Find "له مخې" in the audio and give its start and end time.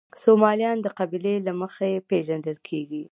1.47-1.91